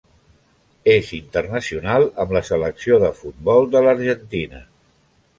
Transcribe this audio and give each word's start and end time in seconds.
És 0.93 1.09
internacional 1.17 2.05
amb 2.23 2.33
la 2.37 2.41
selecció 2.47 2.97
de 3.03 3.11
futbol 3.19 3.69
de 3.75 3.83
l'Argentina. 3.89 4.63